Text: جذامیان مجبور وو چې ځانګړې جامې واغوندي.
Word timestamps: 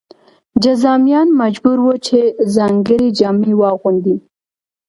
جذامیان 0.63 1.27
مجبور 1.41 1.77
وو 1.83 1.93
چې 2.07 2.17
ځانګړې 2.55 3.07
جامې 3.19 3.53
واغوندي. 3.59 4.15